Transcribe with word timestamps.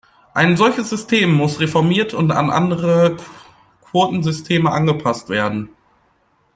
Ein 0.33 0.57
solches 0.57 0.89
System 0.89 1.31
muss 1.31 1.59
reformiert 1.59 2.15
und 2.15 2.31
an 2.31 2.49
andere 2.49 3.17
Quotensysteme 3.83 4.71
angepasst 4.71 5.29
werden. 5.29 5.69